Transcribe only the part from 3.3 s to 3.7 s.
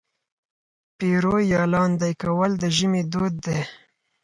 دی.